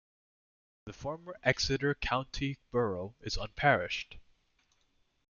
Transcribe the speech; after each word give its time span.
The 0.85 0.93
former 0.93 1.35
Exeter 1.43 1.93
County 1.93 2.57
Borough 2.71 3.13
is 3.21 3.37
unparished. 3.37 4.17